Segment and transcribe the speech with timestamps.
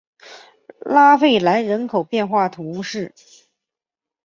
[0.79, 3.13] 拉费兰人口变化图示